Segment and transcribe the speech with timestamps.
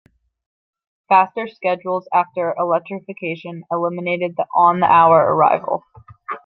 [1.09, 5.83] Faster schedules after electrification eliminated the on-the-hour arrival.